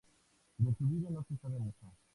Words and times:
De 0.57 0.73
su 0.73 0.87
vida 0.87 1.11
no 1.11 1.23
se 1.29 1.37
sabe 1.37 1.59
mucho. 1.59 1.93